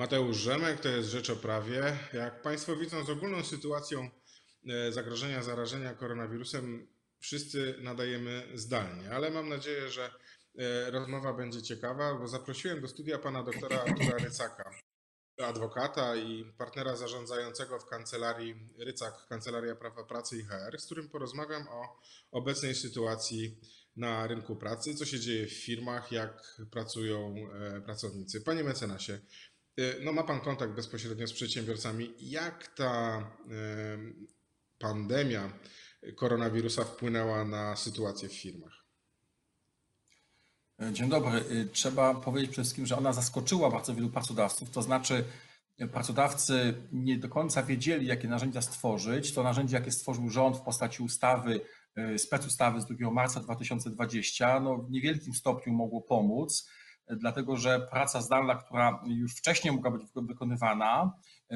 [0.00, 1.98] Mateusz Rzemek, to jest Rzecz o Prawie.
[2.12, 4.10] Jak Państwo widzą, z ogólną sytuacją
[4.68, 6.86] e, zagrożenia zarażenia koronawirusem
[7.18, 10.10] wszyscy nadajemy zdalnie, ale mam nadzieję, że
[10.58, 14.70] e, rozmowa będzie ciekawa, bo zaprosiłem do studia pana doktora Artura Rycaka,
[15.42, 21.68] adwokata i partnera zarządzającego w kancelarii Rycak, Kancelaria Prawa Pracy i HR, z którym porozmawiam
[21.68, 23.60] o obecnej sytuacji
[23.96, 28.40] na rynku pracy, co się dzieje w firmach, jak pracują e, pracownicy.
[28.40, 29.20] Panie mecenasie,
[30.02, 32.14] no ma Pan kontakt bezpośrednio z przedsiębiorcami.
[32.20, 33.22] Jak ta e,
[34.78, 35.52] pandemia
[36.16, 38.80] koronawirusa wpłynęła na sytuację w firmach?
[40.92, 41.44] Dzień dobry.
[41.72, 45.24] Trzeba powiedzieć przede wszystkim, że ona zaskoczyła bardzo wielu pracodawców, to znaczy
[45.92, 49.32] pracodawcy nie do końca wiedzieli, jakie narzędzia stworzyć.
[49.32, 51.60] To narzędzie, jakie stworzył rząd w postaci ustawy,
[52.18, 56.68] specustawy z 2 marca 2020, no w niewielkim stopniu mogło pomóc,
[57.16, 61.12] dlatego że praca zdalna, która już wcześniej mogła być wykonywana,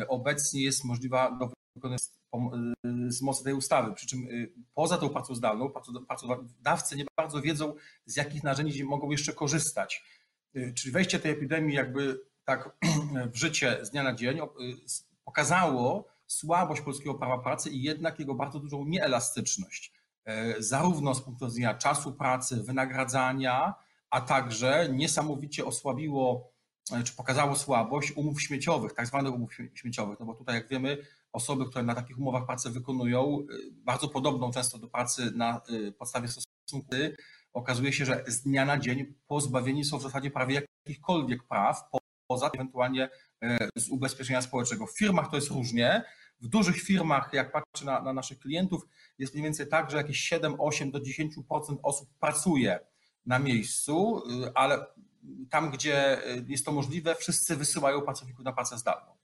[0.09, 1.97] obecnie jest możliwa do wykonania
[3.09, 3.95] z mocy tej ustawy.
[3.95, 4.27] Przy czym
[4.75, 5.71] poza tą pracą zdalną
[6.09, 7.75] pracodawcy nie bardzo wiedzą,
[8.07, 10.05] z jakich narzędzi mogą jeszcze korzystać.
[10.75, 12.77] Czyli wejście tej epidemii jakby tak
[13.33, 14.39] w życie z dnia na dzień
[15.25, 19.93] pokazało słabość polskiego prawa pracy i jednak jego bardzo dużą nieelastyczność.
[20.25, 23.75] E, zarówno z punktu widzenia czasu pracy, wynagradzania,
[24.15, 26.53] a także niesamowicie osłabiło,
[26.93, 30.99] e, czy pokazało słabość umów śmieciowych, tak zwanych umów śmieciowych, no bo tutaj jak wiemy,
[31.33, 35.61] osoby, które na takich umowach pracę wykonują, e, bardzo podobną często do pracy na
[35.99, 36.97] podstawie stosunku,
[37.53, 41.83] okazuje się, że z dnia na dzień pozbawieni są w zasadzie prawie jakichkolwiek praw,
[42.27, 43.09] poza ewentualnie
[43.77, 44.87] z ubezpieczenia społecznego.
[44.87, 46.03] W firmach to jest różnie,
[46.41, 48.83] w dużych firmach, jak patrzę na, na naszych klientów,
[49.19, 52.81] jest mniej więcej tak, że jakieś 7, 8 do 10% osób pracuje
[53.27, 54.87] na miejscu, y, ale
[55.51, 59.15] tam, gdzie y, jest to możliwe, wszyscy wysyłają pracowników na pracę zdalną.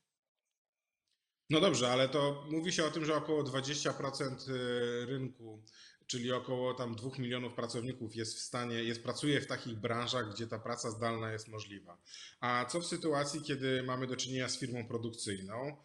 [1.51, 5.63] No dobrze, ale to mówi się o tym, że około 20% y, rynku,
[6.07, 10.47] czyli około tam 2 milionów pracowników jest w stanie, jest, pracuje w takich branżach, gdzie
[10.47, 11.99] ta praca zdalna jest możliwa.
[12.41, 15.77] A co w sytuacji, kiedy mamy do czynienia z firmą produkcyjną,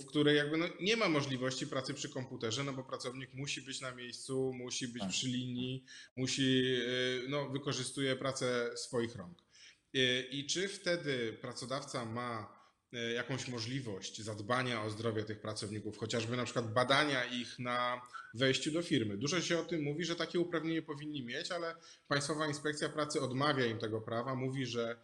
[0.00, 3.80] w której jakby no nie ma możliwości pracy przy komputerze, no bo pracownik musi być
[3.80, 5.10] na miejscu, musi być tak.
[5.10, 5.84] przy linii,
[6.16, 9.38] musi, y, no, wykorzystuje pracę swoich rąk.
[9.96, 12.58] Y, I czy wtedy pracodawca ma
[12.94, 18.00] y, jakąś możliwość zadbania o zdrowie tych pracowników, chociażby na przykład badania ich na
[18.34, 19.16] wejściu do firmy.
[19.16, 21.74] Dużo się o tym mówi, że takie uprawnienie powinni mieć, ale
[22.08, 24.96] Państwowa Inspekcja Pracy odmawia im tego prawa, mówi, że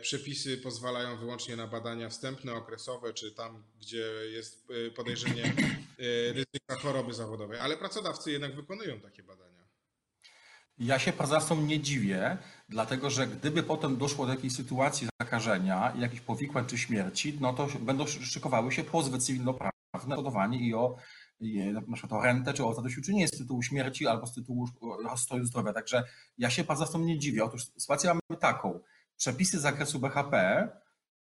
[0.00, 6.76] przepisy pozwalają wyłącznie na badania wstępne, okresowe, czy tam, gdzie jest e, podejrzenie e, ryzyka
[6.82, 9.66] choroby zawodowej, ale pracodawcy jednak wykonują takie badania.
[10.78, 12.38] Ja się pracodawcom nie dziwię,
[12.68, 17.68] dlatego że gdyby potem doszło do jakiejś sytuacji zakażenia, jakichś powikłań czy śmierci, no to
[17.80, 19.72] będą szykowały się pozwy cywilnoprawne
[20.52, 20.96] i o
[21.40, 24.68] na przykład o rentę czy o zadośćuczynienie z tytułu śmierci albo z tytułu
[25.04, 25.72] rozstroju zdrowia.
[25.72, 26.04] Także
[26.38, 27.44] ja się pracodawcom nie dziwię.
[27.44, 28.80] Otóż sytuację mamy taką
[29.16, 30.68] przepisy z zakresu BHP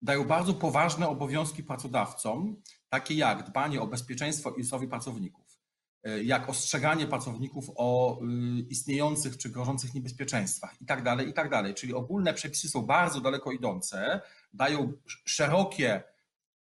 [0.01, 5.59] dają bardzo poważne obowiązki pracodawcom, takie jak dbanie o bezpieczeństwo i zdrowie pracowników,
[6.03, 8.25] e, jak ostrzeganie pracowników o y,
[8.69, 11.49] istniejących czy grożących niebezpieczeństwach itd., tak itd.
[11.49, 14.21] Tak Czyli ogólne przepisy są bardzo daleko idące,
[14.53, 14.93] dają
[15.25, 16.03] szerokie,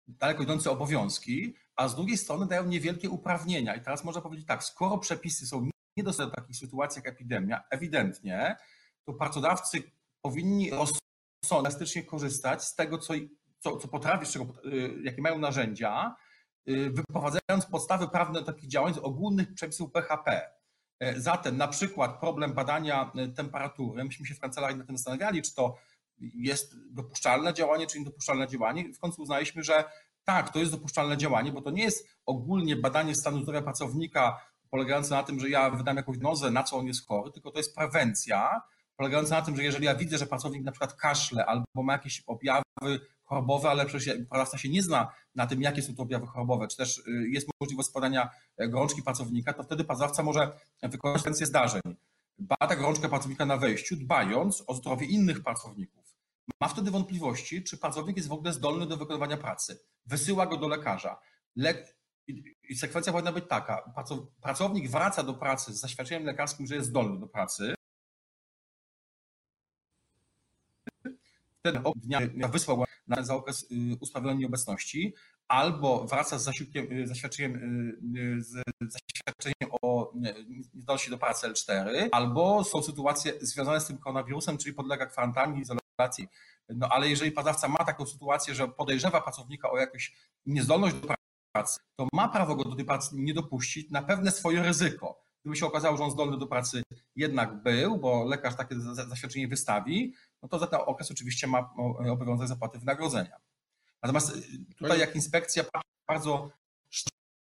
[0.07, 3.75] daleko idące obowiązki, a z drugiej strony dają niewielkie uprawnienia.
[3.75, 8.55] I teraz można powiedzieć tak, skoro przepisy są niedostępne w takich sytuacjach jak epidemia, ewidentnie,
[9.05, 9.83] to pracodawcy
[10.21, 10.71] powinni
[11.45, 13.13] chcą elastycznie korzystać z tego, co,
[13.59, 16.15] co, co potrafią, czego, y, jakie mają narzędzia,
[16.69, 20.57] y, wyprowadzając podstawy prawne takich działań z ogólnych przepisów PHP.
[20.99, 25.41] E, zatem na przykład problem badania y, temperatury, myśmy się w kancelarii na tym zastanawiali,
[25.41, 25.75] czy to
[26.19, 28.93] jest dopuszczalne działanie, czy niedopuszczalne działanie.
[28.93, 29.83] W końcu uznaliśmy, że
[30.23, 35.15] tak, to jest dopuszczalne działanie, bo to nie jest ogólnie badanie stanu zdrowia pracownika polegające
[35.15, 37.75] na tym, że ja wydam jakąś nozę, na co on jest chory, tylko to jest
[37.75, 38.61] prewencja,
[38.97, 42.23] polegający na tym, że jeżeli ja widzę, że pracownik na przykład kaszle albo ma jakieś
[42.27, 42.63] objawy
[43.23, 46.77] chorobowe, ale przecież pracodawca się nie zna na tym, jakie są to objawy chorobowe, czy
[46.77, 51.81] też y, jest możliwość podania e, gorączki pracownika, to wtedy pracodawca może wykonać prewencję zdarzeń.
[52.39, 56.15] Bada gorączkę pracownika na wejściu, dbając o zdrowie innych pracowników.
[56.61, 59.79] Ma wtedy wątpliwości, czy pracownik jest w ogóle zdolny do wykonywania pracy.
[60.05, 61.19] Wysyła go do lekarza.
[61.55, 61.85] Le
[62.69, 63.93] i sekwencja powinna być taka.
[64.41, 67.76] Pracownik wraca do pracy z zaświadczeniem lekarskim, że jest zdolny do pracy,
[71.71, 75.13] wtedy dnia wysłał na, za okres y, nieobecności,
[75.47, 77.55] albo wraca z zasiłkiem, y, zaświadczeniem,
[78.17, 80.13] y, z zaświadczeniem o
[80.73, 86.27] niezdolności do pracy L4, albo są sytuacje związane z tym koronawirusem, czyli podlega kwarantannie, izolacji
[86.69, 90.15] No ale jeżeli pracodawca ma taką sytuację, że podejrzewa pracownika o jakąś
[90.45, 91.07] niezdolność do
[91.53, 95.21] pracy, to ma prawo go do tej pracy nie dopuścić na pewne swoje ryzyko.
[95.41, 96.81] Gdyby się okazało, że on zdolny do pracy
[97.17, 101.73] jednak był, bo lekarz takie zaświadczenie wystawi, no to za ten okres oczywiście ma
[102.11, 103.37] obowiązek zapłaty wynagrodzenia.
[104.03, 104.37] Natomiast
[104.77, 105.63] tutaj jak inspekcja
[106.07, 106.51] bardzo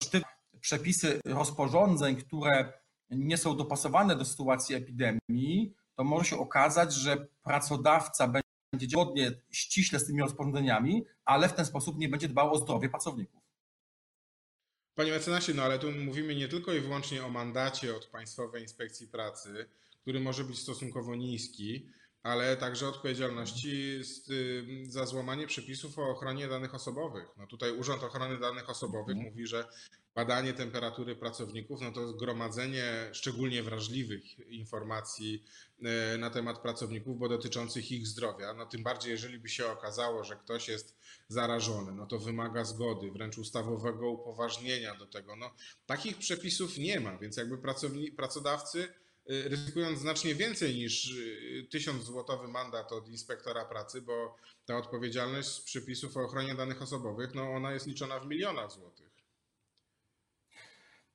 [0.04, 0.28] sztywne
[0.62, 2.74] przepisy rozporządzeń, które
[3.10, 10.00] nie są dopasowane do sytuacji epidemii, to może się okazać, że pracodawca będzie zgodnie ściśle
[10.00, 13.42] z tymi rozporządzeniami, ale w ten sposób nie będzie dbał o zdrowie pracowników.
[14.96, 19.08] Panie mecenasie, no ale tu mówimy nie tylko i wyłącznie o mandacie od Państwowej Inspekcji
[19.08, 19.70] Pracy,
[20.02, 21.90] który może być stosunkowo niski,
[22.24, 24.02] ale także odpowiedzialności
[24.84, 27.26] za złamanie przepisów o ochronie danych osobowych.
[27.38, 29.32] No tutaj Urząd Ochrony Danych Osobowych mhm.
[29.32, 29.68] mówi, że
[30.16, 35.44] badanie temperatury pracowników, no to zgromadzenie szczególnie wrażliwych informacji
[35.84, 38.54] e, na temat pracowników, bo dotyczących ich zdrowia.
[38.54, 40.96] No tym bardziej, jeżeli by się okazało, że ktoś jest
[41.28, 45.36] zarażony, no to wymaga zgody, wręcz ustawowego upoważnienia do tego.
[45.36, 45.52] No,
[45.86, 51.16] takich przepisów nie ma, więc jakby pracowni, pracodawcy Y, ryzykując znacznie więcej niż
[51.69, 56.81] 1000 y, złotowy mandat od inspektora pracy, bo ta odpowiedzialność z przepisów o ochronie danych
[56.81, 59.11] osobowych, no ona jest liczona w milionach złotych.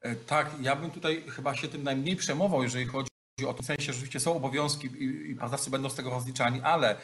[0.00, 3.08] E, tak, ja bym tutaj chyba się tym najmniej przejmował, jeżeli chodzi
[3.46, 6.96] o to, w sensie, rzeczywiście są obowiązki i, i będą z tego rozliczani, ale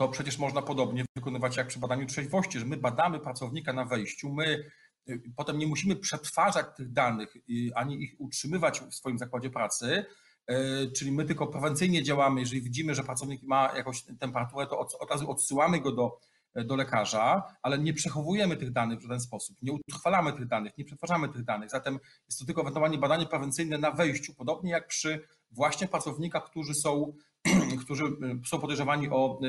[0.00, 4.32] to przecież można podobnie wykonywać jak przy badaniu trzeźwości, że my badamy pracownika na wejściu,
[4.32, 4.70] my
[5.08, 7.34] y, potem nie musimy przetwarzać tych danych
[7.74, 10.04] ani ich utrzymywać w swoim zakładzie pracy,
[10.50, 15.10] E, czyli my tylko prewencyjnie działamy, jeżeli widzimy, że pracownik ma jakąś temperaturę, to od
[15.10, 16.20] razu odsyłamy go do,
[16.54, 20.84] do lekarza, ale nie przechowujemy tych danych w żaden sposób, nie utrwalamy tych danych, nie
[20.84, 21.70] przetwarzamy tych danych.
[21.70, 21.98] Zatem
[22.28, 27.12] jest to tylko ewentualnie badanie prewencyjne na wejściu, podobnie jak przy właśnie pracownikach, którzy są,
[27.84, 28.08] którzy e,
[28.46, 29.40] są podejrzewani o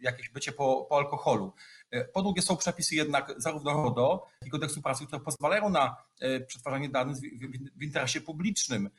[0.00, 1.52] jakieś bycie po, po alkoholu.
[2.14, 5.96] Po drugie są przepisy jednak zarówno RODO, jak i kodeksu pracy, które pozwalają na
[6.46, 7.16] przetwarzanie danych
[7.76, 8.90] w interesie publicznym,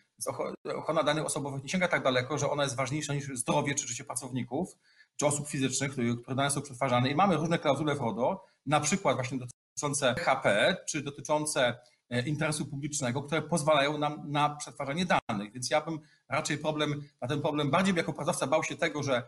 [0.76, 4.04] ochrona danych osobowych nie sięga tak daleko, że ona jest ważniejsza niż zdrowie czy życie
[4.04, 4.78] pracowników,
[5.18, 7.10] czy osób fizycznych, które dane są przetwarzane.
[7.10, 11.80] I mamy różne klauzule RODO, na przykład właśnie dotyczące HP, czy dotyczące
[12.10, 15.54] e, interesu publicznego, które pozwalają nam na przetwarzanie danych.
[15.54, 16.00] Więc ja bym
[16.30, 19.24] raczej problem, na ten problem bardziej jako pracodawca bał się tego, że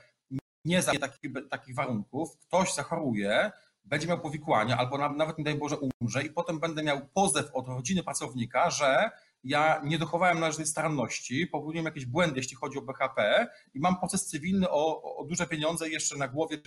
[0.66, 3.52] nie za takich, takich warunków, ktoś zachoruje,
[3.84, 7.68] będzie miał powikłania albo nawet nie daj Boże umrze i potem będę miał pozew od
[7.68, 9.12] rodziny pracownika, że
[9.44, 14.26] ja nie dochowałem należytej staranności, popełniłem jakieś błędy, jeśli chodzi o BHP i mam proces
[14.26, 16.58] cywilny o, o duże pieniądze jeszcze na głowie,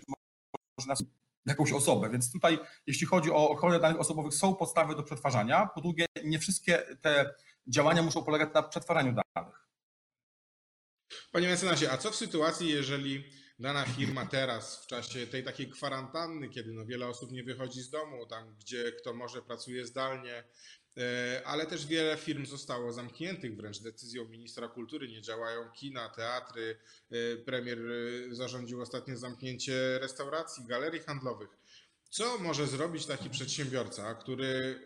[0.78, 0.94] może na
[1.46, 2.10] jakąś osobę.
[2.10, 5.68] Więc tutaj, jeśli chodzi o ochronę danych osobowych, są podstawy do przetwarzania.
[5.74, 7.34] Po drugie, nie wszystkie te
[7.66, 9.68] działania muszą polegać na przetwarzaniu danych.
[11.32, 13.24] Panie mecenasie, a co w sytuacji, jeżeli
[13.58, 17.90] dana firma teraz w czasie tej takiej kwarantanny, kiedy no wiele osób nie wychodzi z
[17.90, 20.44] domu, tam gdzie kto może pracuje zdalnie,
[21.44, 25.08] ale też wiele firm zostało zamkniętych wręcz decyzją ministra kultury.
[25.08, 26.76] Nie działają kina, teatry.
[27.10, 31.48] E, premier e, zarządził ostatnie zamknięcie restauracji, galerii handlowych.
[32.10, 34.80] Co może zrobić taki przedsiębiorca, który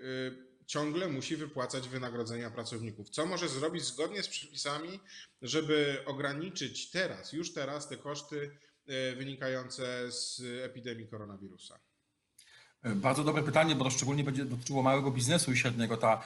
[0.67, 3.11] ciągle musi wypłacać wynagrodzenia pracowników?
[3.11, 5.01] Co może zrobić zgodnie z przepisami,
[5.43, 8.51] żeby ograniczyć teraz, już teraz te koszty
[9.17, 11.81] wynikające z epidemii koronawirusa?
[12.85, 16.23] Bardzo dobre pytanie, bo to szczególnie będzie dotyczyło małego biznesu i średniego ta,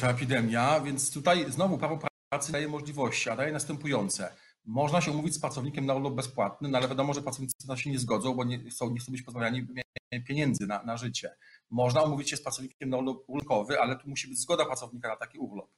[0.00, 1.98] ta epidemia, więc tutaj znowu prawo
[2.28, 4.34] pracy daje możliwości, a daje następujące.
[4.64, 7.90] Można się umówić z pracownikiem na urlop bezpłatny, no ale wiadomo, że pracownicy na się
[7.90, 9.66] nie zgodzą, bo nie chcą, nie chcą być pozbawiani
[10.26, 11.36] pieniędzy na, na życie.
[11.70, 15.16] Można umówić się z pracownikiem na urlop urlopowy, ale tu musi być zgoda pracownika na
[15.16, 15.70] taki urlop.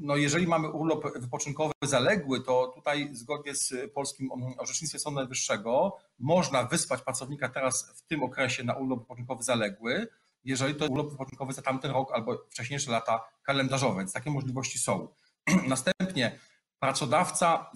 [0.00, 6.64] No jeżeli mamy urlop wypoczynkowy zaległy, to tutaj zgodnie z polskim orzecznictwem Sądu Najwyższego można
[6.64, 10.08] wysłać pracownika teraz w tym okresie na urlop wypoczynkowy zaległy,
[10.44, 15.08] jeżeli to urlop wypoczynkowy za tamten rok albo wcześniejsze lata kalendarzowe, więc takie możliwości są.
[15.68, 16.38] Następnie
[16.78, 17.70] pracodawca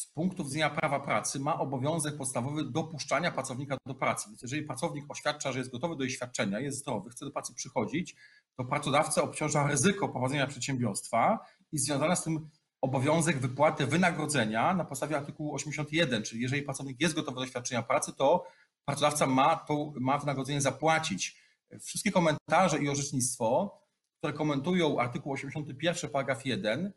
[0.00, 4.28] z punktu widzenia prawa pracy ma obowiązek podstawowy dopuszczania pracownika do pracy.
[4.28, 7.54] Więc jeżeli pracownik oświadcza, że jest gotowy do jej świadczenia, jest zdrowy, chce do pracy
[7.54, 8.16] przychodzić,
[8.60, 11.38] to pracodawca obciąża ryzyko prowadzenia przedsiębiorstwa
[11.72, 12.50] i związana z tym
[12.80, 18.12] obowiązek wypłaty wynagrodzenia na podstawie artykułu 81, czyli jeżeli pracownik jest gotowy do świadczenia pracy,
[18.12, 18.46] to
[18.84, 21.42] pracodawca ma, to, ma wynagrodzenie zapłacić.
[21.80, 23.78] Wszystkie komentarze i orzecznictwo,
[24.18, 26.92] które komentują artykuł 81, paragraf 1,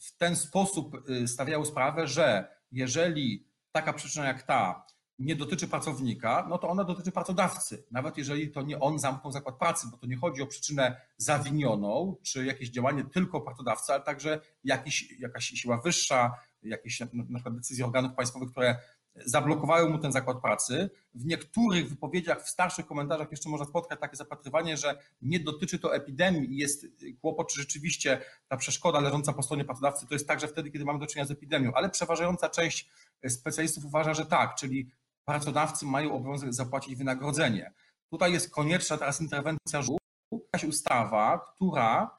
[0.00, 4.86] w ten sposób y, stawiają sprawę, że jeżeli taka przyczyna jak ta
[5.20, 9.58] nie dotyczy pracownika, no to ona dotyczy pracodawcy, nawet jeżeli to nie on zamknął zakład
[9.58, 14.40] pracy, bo to nie chodzi o przyczynę zawinioną, czy jakieś działanie tylko pracodawcy, ale także
[14.64, 18.76] jakiś, jakaś siła wyższa, jakieś na przykład decyzje organów państwowych, które
[19.14, 20.90] zablokowały mu ten zakład pracy.
[21.14, 25.94] W niektórych wypowiedziach, w starszych komentarzach jeszcze można spotkać takie zapatrywanie, że nie dotyczy to
[25.94, 26.86] epidemii i jest
[27.20, 30.98] kłopot, czy rzeczywiście ta przeszkoda leżąca po stronie pracodawcy to jest także wtedy, kiedy mamy
[30.98, 32.90] do czynienia z epidemią, ale przeważająca część
[33.28, 34.90] specjalistów uważa, że tak, czyli
[35.30, 37.72] pracodawcy mają obowiązek zapłacić wynagrodzenie.
[38.12, 39.98] Tutaj jest konieczna teraz interwencja rządu,
[40.32, 42.18] jakaś ustawa, która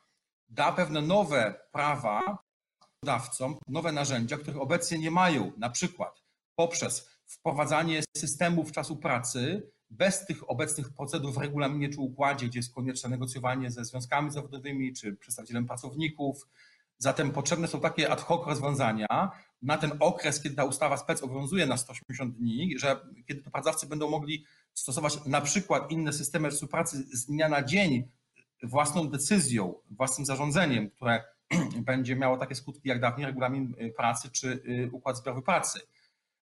[0.50, 2.38] da pewne nowe prawa
[2.80, 6.22] pracodawcom, nowe narzędzia, których obecnie nie mają, na przykład
[6.56, 12.74] poprzez wprowadzanie systemów czasu pracy bez tych obecnych procedur w regulaminie czy układzie, gdzie jest
[12.74, 16.48] konieczne negocjowanie ze związkami zawodowymi czy przedstawicielem pracowników.
[16.98, 21.66] Zatem potrzebne są takie ad hoc rozwiązania na ten okres, kiedy ta ustawa spec obowiązuje
[21.66, 26.98] na 180 dni, że kiedy to pracodawcy będą mogli stosować na przykład inne systemy współpracy
[26.98, 28.04] z dnia na dzień
[28.64, 31.24] własną decyzją, własnym zarządzeniem, które
[31.90, 35.80] będzie miało takie skutki jak dawniej regulamin pracy czy układ zbiorowy pracy.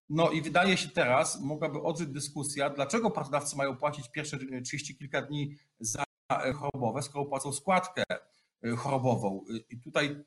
[0.08, 5.22] No i wydaje się teraz, mogłaby odżyć dyskusja, dlaczego pracodawcy mają płacić pierwsze 30 kilka
[5.22, 6.04] dni za
[6.54, 8.04] chorobowe, skoro płacą składkę
[8.76, 9.44] chorobową.
[9.70, 10.24] I tutaj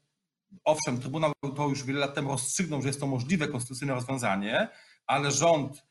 [0.63, 4.67] owszem, Trybunał to już wiele lat temu rozstrzygnął, że jest to możliwe konstytucyjne rozwiązanie,
[5.07, 5.83] ale rząd,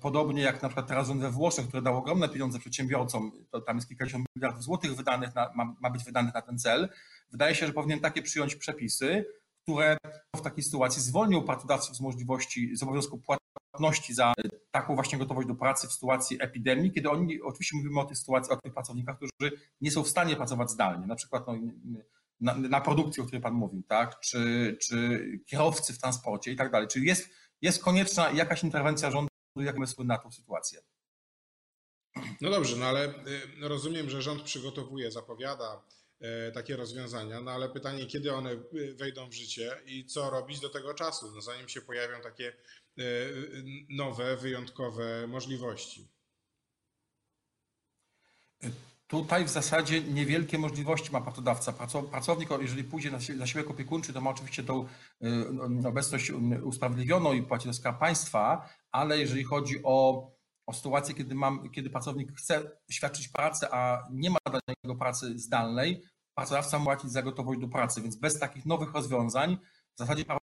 [0.00, 3.76] podobnie jak na przykład teraz rząd we Włoszech, który dał ogromne pieniądze przedsiębiorcom, to tam
[3.76, 6.88] jest kilkadziesiąt miliardów złotych wydanych na, ma, ma być wydanych na ten cel,
[7.30, 9.24] wydaje się, że powinien takie przyjąć przepisy,
[9.62, 9.96] które
[10.36, 13.20] w takiej sytuacji zwolnią pracodawców z możliwości, z obowiązku
[13.72, 14.34] płatności za
[14.70, 18.52] taką właśnie gotowość do pracy w sytuacji epidemii, kiedy oni, oczywiście mówimy o tych sytuacji,
[18.52, 21.54] o tych pracownikach, którzy nie są w stanie pracować zdalnie, na przykład no,
[22.40, 26.70] na, na produkcji, o której Pan mówił, tak, czy, czy kierowcy w transporcie i tak
[26.70, 26.88] dalej.
[26.88, 27.30] Czyli jest,
[27.62, 30.80] jest konieczna jakaś interwencja rządu, jak myślę na tą sytuację.
[32.40, 33.14] No dobrze, no ale
[33.60, 35.82] rozumiem, że rząd przygotowuje, zapowiada
[36.54, 38.56] takie rozwiązania, no ale pytanie, kiedy one
[38.94, 42.56] wejdą w życie i co robić do tego czasu, no zanim się pojawią takie
[43.88, 46.08] nowe, wyjątkowe możliwości.
[49.10, 51.72] Tutaj w zasadzie niewielkie możliwości ma pracodawca.
[52.10, 54.86] Pracownik, jeżeli pójdzie na zasiłek opiekuńczy, to ma oczywiście tą
[55.84, 56.30] obecność
[56.62, 60.30] usprawiedliwioną i płaci do skarb państwa, ale jeżeli chodzi o,
[60.66, 65.38] o sytuację, kiedy, mam, kiedy pracownik chce świadczyć pracę, a nie ma dla niego pracy
[65.38, 66.02] zdalnej,
[66.34, 69.58] pracodawca ma płacić za gotowość do pracy, więc bez takich nowych rozwiązań
[69.94, 70.40] w zasadzie prawo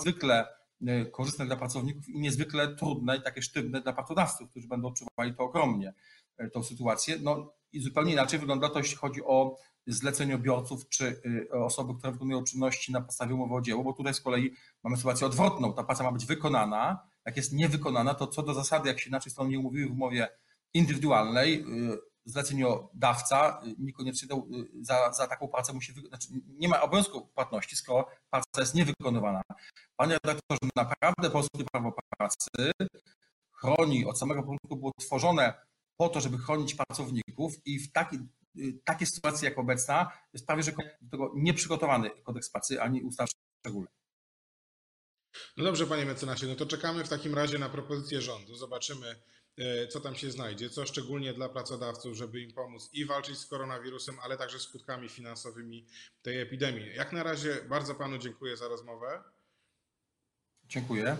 [0.00, 0.48] zwykle
[1.12, 5.44] korzystne dla pracowników i niezwykle trudne i takie sztywne dla pracodawców, którzy będą odczuwali to
[5.44, 5.94] ogromnie,
[6.52, 7.18] tą sytuację.
[7.22, 9.56] No i zupełnie inaczej wygląda to, jeśli chodzi o
[9.86, 14.54] zleceniobiorców czy osoby, które wykonują czynności na podstawie umowy o dzieło, bo tutaj z kolei
[14.84, 15.74] mamy sytuację odwrotną.
[15.74, 17.08] Ta praca ma być wykonana.
[17.26, 20.28] Jak jest niewykonana, to co do zasady, jak się inaczej strony nie umówiły w umowie
[20.74, 21.64] indywidualnej,
[22.24, 24.28] zleceniodawca niekoniecznie
[24.80, 29.42] za, za taką pracę musi, znaczy nie ma obowiązku płatności, skoro praca jest niewykonywana.
[29.96, 32.48] Panie redaktorze, naprawdę polskie prawo pracy
[33.52, 35.65] chroni, od samego początku było tworzone
[35.96, 38.18] po to, żeby chronić pracowników i w taki,
[38.84, 43.28] takiej sytuacji jak obecna jest prawie że do tego nieprzygotowany kodeks pracy ani ustaw
[43.60, 43.92] szczególnych.
[45.56, 48.54] No dobrze, panie mecenasie, no to czekamy w takim razie na propozycję rządu.
[48.54, 49.22] Zobaczymy,
[49.90, 54.16] co tam się znajdzie, co szczególnie dla pracodawców, żeby im pomóc i walczyć z koronawirusem,
[54.22, 55.86] ale także skutkami finansowymi
[56.22, 56.94] tej epidemii.
[56.94, 59.22] Jak na razie bardzo panu dziękuję za rozmowę.
[60.64, 61.16] Dziękuję.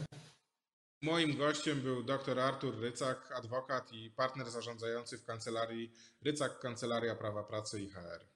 [1.03, 7.45] Moim gościem był dr Artur Rycak, adwokat i partner zarządzający w kancelarii Rycak Kancelaria Prawa
[7.45, 8.36] Pracy i HR.